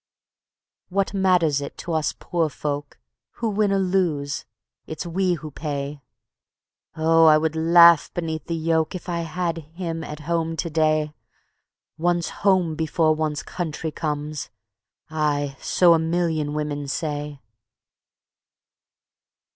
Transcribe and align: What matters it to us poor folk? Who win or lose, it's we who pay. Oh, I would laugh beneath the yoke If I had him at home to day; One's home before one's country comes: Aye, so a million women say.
What 0.89 1.13
matters 1.13 1.61
it 1.61 1.77
to 1.77 1.93
us 1.93 2.11
poor 2.17 2.49
folk? 2.49 2.97
Who 3.33 3.49
win 3.49 3.71
or 3.71 3.77
lose, 3.77 4.45
it's 4.87 5.05
we 5.05 5.35
who 5.35 5.51
pay. 5.51 6.01
Oh, 6.95 7.25
I 7.27 7.37
would 7.37 7.55
laugh 7.55 8.11
beneath 8.11 8.45
the 8.47 8.55
yoke 8.55 8.95
If 8.95 9.07
I 9.07 9.19
had 9.19 9.59
him 9.59 10.03
at 10.03 10.21
home 10.21 10.57
to 10.57 10.71
day; 10.71 11.13
One's 11.99 12.29
home 12.41 12.73
before 12.73 13.13
one's 13.13 13.43
country 13.43 13.91
comes: 13.91 14.49
Aye, 15.11 15.55
so 15.61 15.93
a 15.93 15.99
million 15.99 16.55
women 16.55 16.87
say. 16.87 17.39